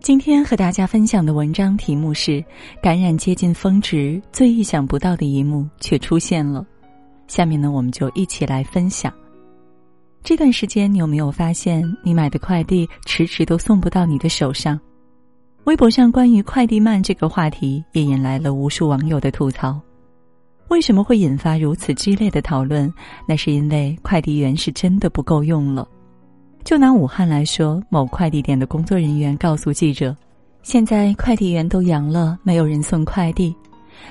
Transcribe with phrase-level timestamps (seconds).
[0.00, 2.44] 今天和大家分享的文章题目是
[2.82, 6.66] “感染接近峰值，最意想不到的一幕却出现了”。
[7.28, 9.12] 下面呢，我们就一起来分享。
[10.24, 14.78] 这段时间，你有没有发现，你买的快递迟迟都送不到你的手上？
[15.64, 19.80] 微博上关于快递慢这个话题，也引来了无数网友的吐槽。
[20.66, 22.92] 为什么会引发如此激烈的讨论？
[23.26, 25.88] 那是因为快递员是真的不够用了。
[26.64, 30.16] 就拿武汉来说，某快递点的工作人员告诉记者
[30.62, 33.54] ：“现在快递员都阳了，没有人送快递。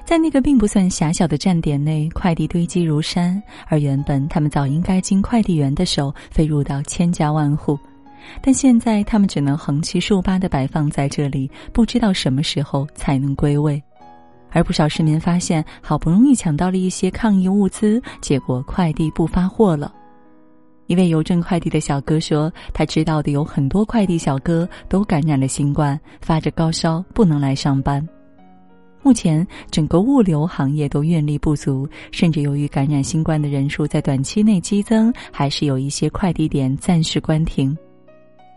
[0.05, 7.79] 在那个并不算狭小的站点内，快递堆积如山，而原本他们早应该经快递员的手飞入到千家万户，
[8.41, 13.81] 但现在他们只能横七竖八的摆放在这里，不知道什么时候才能归位。
[14.51, 19.93] 而不少市民发现，好不容易抢到了一些抗疫物资，结果快递不发货了。”
[20.91, 28.05] 一位邮政快递的小哥说：“他知道的有很多快递小哥都感染了新冠，发着高烧，不能来上班。
[29.01, 37.73] 目前整个物流行业都运力不足，甚至由于感染新冠的人数在短期内激增，还是有一些快递点暂时关停。”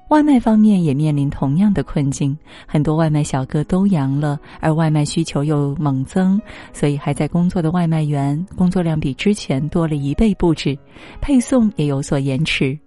[0.08, 6.40] 外卖方面也面临同样的困境，很多外卖小哥都阳了，而外卖需求又猛增，
[6.72, 10.78] 所以还在工作的外卖员工作量比之前多了一倍不止，
[11.20, 12.78] 配送也有所延迟。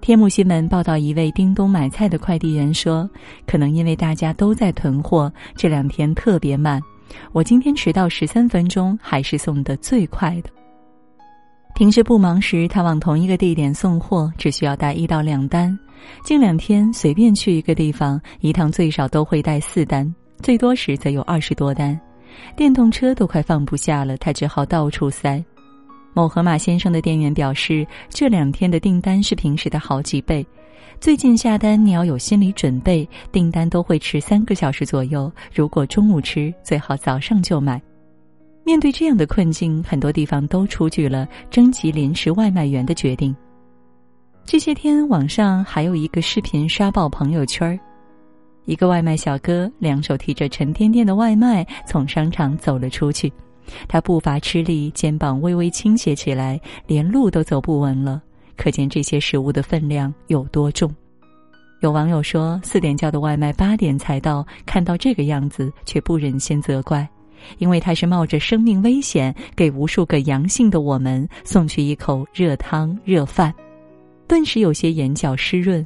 [0.00, 3.08] 天目新闻报道，一位叮咚买菜的快递员说
[3.46, 6.80] ：“可能因为大家都在囤货，这两天特别慢，
[7.32, 10.50] 我今天迟到十三分钟，还是送的最快的。
[11.74, 15.76] 平时不忙时，他往同一个地点送货只需要带一到两单。”
[16.24, 21.98] 近两天随便去一个地方，一趟最少都会带四单，最多时则有二十多单，
[22.56, 25.42] 电动车都快放不下了，他只好到处塞。
[26.14, 30.44] 某盒马先生的店员表示，这两天的订单是平时的好几倍。
[30.98, 35.30] 最近下单你要有心理准备，订单都会迟三个小时左右。
[35.54, 37.80] 如果中午吃，最好早上就买。
[38.70, 43.34] 面对这样的困境，很多地方都出具了征集临时外卖员的决定。
[44.44, 47.76] 这些天，网上还有一个视频刷爆朋友圈儿，
[48.66, 53.32] 一个外卖小哥两手提着沉甸甸的外卖从商场走了出去，
[53.88, 58.22] 他步伐吃力，肩膀微微倾斜起来，连路都走不稳了。
[58.56, 60.88] 可见这些食物的分量有多重。
[61.80, 67.08] 有网友说，四点叫的外卖八点才到，看到这个样子却不忍心责怪，
[67.58, 73.52] 因为他是冒着生命危险给无数个阳性的我们送去一口热汤热饭。
[74.26, 75.84] 顿时有些眼角湿润，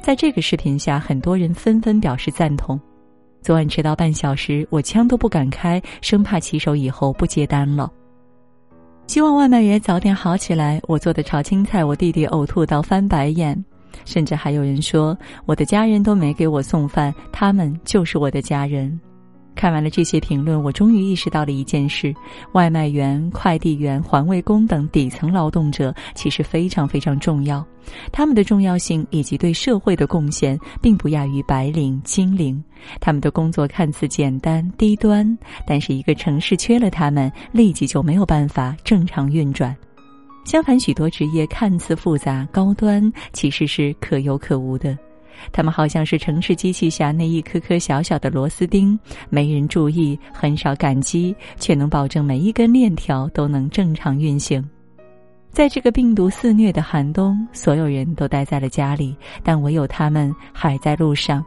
[0.00, 2.80] 在这个视频下，很多人纷纷表示赞同。
[3.42, 7.88] 昨晚迟到半小时，我枪都不敢开，生怕骑手以后不接单了。
[9.06, 10.80] 希望外卖员早点好起来。
[10.88, 13.56] 我做的炒青菜，我弟弟呕吐到翻白眼，
[14.04, 19.00] 甚至还有人说我的家人都没给我送饭，他们就是我的家人。
[19.56, 22.14] 看完了这些评论，我终于意识到了一件事：
[22.52, 27.66] 外卖员、快递员、环卫工等底层劳动者其实非常非常重要，
[28.12, 32.62] 他们的重要性以及对社会的贡献，并不亚于白领、精灵。
[33.00, 35.26] 他们的工作看似简单低端，
[35.66, 39.74] 但是一个城市缺了他们，立即就没有办法正常运转。
[40.44, 44.96] 相反，许多职业看似复杂高端，其实是可有可无的。
[45.52, 48.98] 他们好像是城市机器下那一颗颗小小的螺丝钉，
[49.28, 54.64] 没人注意，很少感激，却能保证每一根链条都能正常运行。
[55.52, 61.42] 在这个病毒肆虐的寒冬，所有人都待在了家里，但唯有他们还在路上，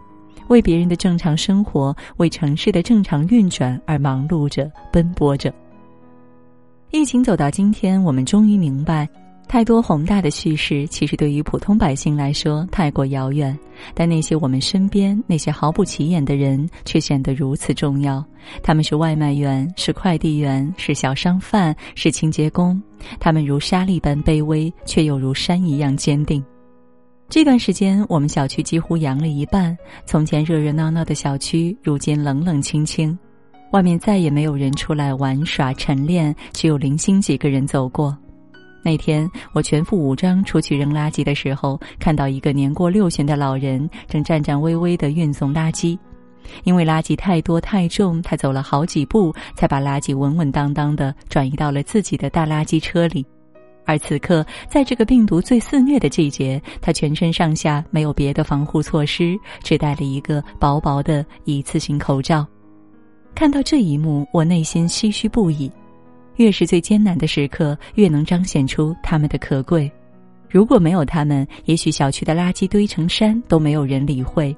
[0.47, 5.53] 为别人的正常生活、为城市的正常运转而忙碌着、奔波着。
[6.89, 9.07] 疫情走到今天，我们终于明白。
[9.49, 13.57] 太多宏大的叙事，其实对于普通百姓来说太过遥远，
[13.95, 18.23] 但那些我们身边那些毫不起眼的人，却显得如此重要。
[18.61, 22.79] 他们是外卖员，是快递员，是小商贩，是清洁工。
[23.19, 26.45] 他们如沙粒般卑微，却又如山一样坚定。
[27.27, 29.75] 这段时间，我们小区几乎阳了一半。
[30.05, 33.17] 从前热热闹闹的小区，如今冷冷清清，
[33.71, 38.15] 外面再也没有人出来玩耍晨练，只有零星几个人走过。
[38.81, 45.97] 那天我全副武装出去扔垃圾的时候，看到一个年过六旬的老人正颤颤巍巍地运送垃圾，
[46.63, 53.25] 因为垃圾太多太重，他走了好几步才把垃圾稳稳当当地转移到了自己的大垃圾车里。
[53.85, 62.45] 而此刻，在这个病毒最肆虐的季节，他全身上下没有别的防护措施，只戴了一个薄薄的一次性口罩。
[63.33, 65.71] 看到这一幕，我内心唏嘘不已。
[66.39, 69.91] 越是最艰难的时刻，越能彰显出他们的可贵。
[70.49, 74.55] 如果没有他们，也许小区的垃圾堆成山都没有人理会；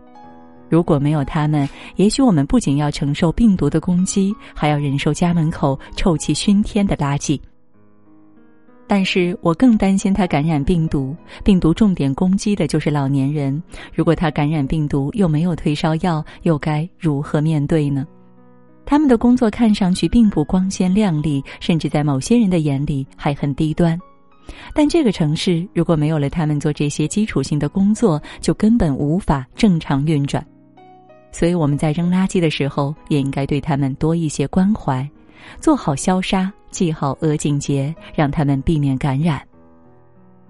[0.69, 7.41] 如果没有他们，也许我们不仅要承受病毒的攻击，还要忍受家门口臭气熏天的垃圾。
[8.85, 13.59] 但是我更担心他感染病毒，病毒重点攻击的就是老年人。
[13.91, 18.05] 如果他感染病毒又没有退烧药，又该如何面对呢？
[18.85, 23.99] 他们的工作看上去并不光鲜亮丽，甚至在某些人的眼里还很低端。
[24.73, 30.45] 但这个城市如果没有了他们做这些基础性的工作，就根本无法正常运转。
[31.31, 35.09] 所以我们在扔垃圾的时候，也应该对他们多一些关怀，
[35.59, 36.51] 做好消杀。
[36.71, 39.41] 系好额颈结，让他们避免感染。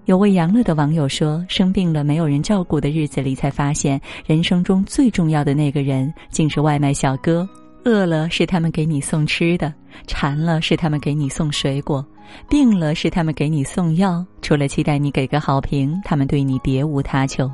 [0.04, 7.48] 有位杨乐的网友说：“生病了没有人照顾的日子里，才发现人生中最重要的那个人竟是外卖小哥。
[7.84, 9.72] 饿了是他们给你送吃的，
[10.06, 12.04] 馋了是他们给你送水果，
[12.48, 14.24] 病了是他们给你送药。
[14.40, 17.50] 除了期待你给个好评，他们对你别无他求。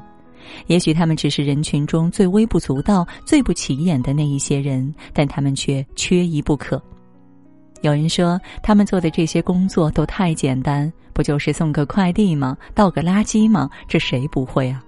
[0.66, 6.82] 也许他们只是人群中最微不足道、最不起眼的那一些人，但他们却缺一不可。”
[7.80, 12.56] 有人说，他们做的这些工作都太简单，不就是送个快递吗？
[12.74, 13.70] 倒个垃圾吗？
[13.86, 14.82] 这谁不会啊？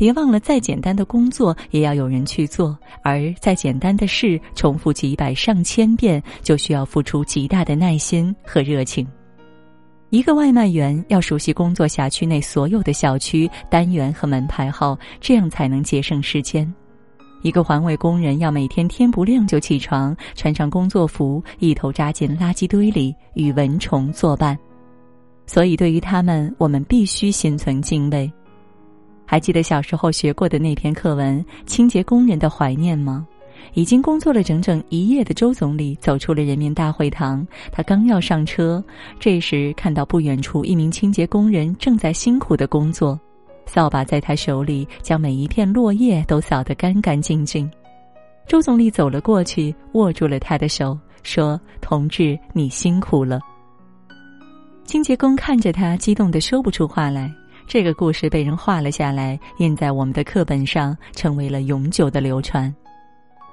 [0.00, 9.06] 别忘了，再简单的工作也要有人去做，而再简单的事，重复几百上千遍，就需要付出极大的耐心和热情。
[10.08, 16.66] 一个外卖员要熟悉工作辖区内所有的小区单元和门牌号，这样才能节省时间。
[17.42, 24.58] 一个环卫工人要每天天不亮就起床，穿上工作服，一头扎进垃圾堆里与蚊虫作伴。
[25.44, 28.32] 所以，对于他们，我们必须心存敬畏。
[29.30, 33.24] 还记得小时候学过的那篇课文《清洁工人的怀念》吗？
[33.74, 38.82] 已经工作了整整一夜的周总理走出了人民大会堂，他刚要上车，
[39.20, 43.16] 这时看到不远处一名清洁工人正在辛苦的工作。
[43.66, 47.70] 扫把在他手里，将每一片落叶都扫得干干净净。
[48.48, 53.38] 周总理走了过去，握住了他的手，说：“同志，你辛苦了。”
[54.84, 57.32] 清洁工看着他，激动的说不出话来。
[57.70, 62.74] 这个故事被人画了下来，印在我们的课本上，成为了永久的流传。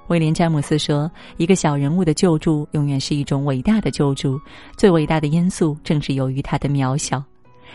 [0.08, 4.42] 威廉·詹姆斯说：“一个小人物的救助，永远是一种伟大的救助。
[4.76, 7.24] 最伟大的因素，正是由于他的渺小。”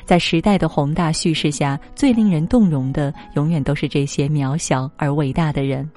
[0.05, 5.89] 在时代的宏大叙事下，最令人动容的，永远都是这些渺小而伟大的人。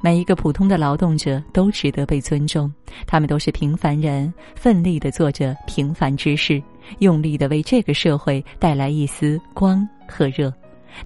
[0.00, 2.72] 每一个普通的劳动者都值得被尊重，
[3.06, 6.62] 他们都是平凡人，奋力的做着平凡之事，
[6.98, 10.52] 用力的为这个社会带来一丝光和热。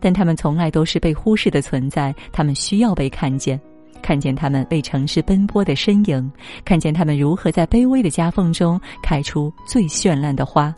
[0.01, 3.59] 但他们从来都是被忽视的存在，他们需要被看见，
[4.03, 6.31] 看见他们为城市奔波的身影，
[6.65, 10.75] 看见他们如何在卑微的夹缝中开出最绚烂的花。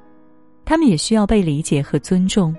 [0.65, 2.55] 他们也需要被理解和尊重。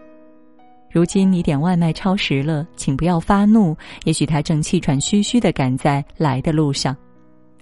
[0.91, 3.73] 如今你点外卖超时了，请不要发怒，
[4.03, 6.93] 也许他正气喘吁吁的赶在来的路上。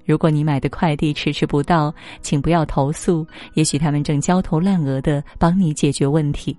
[0.09, 3.23] 如果你买的快递迟迟不到，请不要投诉，
[3.53, 6.57] 也许他们正焦头烂额的帮你解决问题。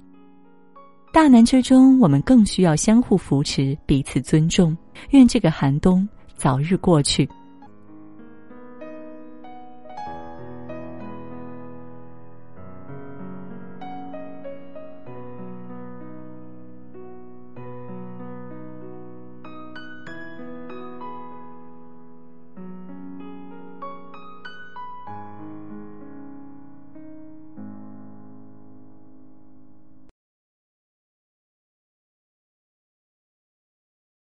[1.12, 4.76] 大难之中，我们更需要相互扶持，彼此尊重。
[5.10, 7.28] 愿这个寒冬早日过去。